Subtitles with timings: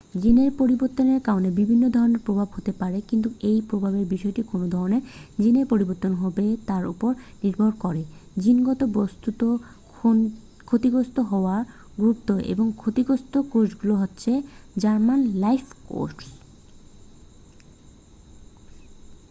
[0.15, 5.03] জিনের পরিবর্তনের কারণে বিভিন্ন ধরণের প্রভাব হতে পারে কিন্তু এই প্রভাবের বিষয়টি কোন ধরণের
[5.39, 7.11] জিনের পরিবর্তন হবে তার উপর
[7.43, 8.01] নির্ভর করে
[8.39, 9.53] জিনগত বস্তুর
[10.67, 11.61] ক্ষতিগ্রস্ত হওয়ার
[11.97, 14.31] গুরুত্ব এবং ক্ষতিগ্রস্ত কোষগুলো হচ্ছে
[14.77, 16.15] জার্ম-লাইন কোষ